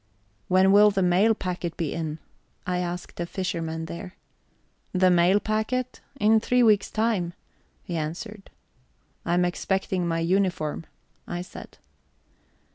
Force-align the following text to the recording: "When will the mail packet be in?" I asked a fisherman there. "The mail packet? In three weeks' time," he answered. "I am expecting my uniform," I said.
"When 0.47 0.71
will 0.71 0.89
the 0.89 1.03
mail 1.03 1.35
packet 1.35 1.77
be 1.77 1.93
in?" 1.93 2.17
I 2.65 2.79
asked 2.79 3.19
a 3.19 3.27
fisherman 3.27 3.85
there. 3.85 4.15
"The 4.93 5.11
mail 5.11 5.39
packet? 5.39 6.01
In 6.19 6.39
three 6.39 6.63
weeks' 6.63 6.89
time," 6.89 7.33
he 7.83 7.95
answered. 7.95 8.49
"I 9.27 9.35
am 9.35 9.45
expecting 9.45 10.07
my 10.07 10.17
uniform," 10.17 10.87
I 11.27 11.43
said. 11.43 11.77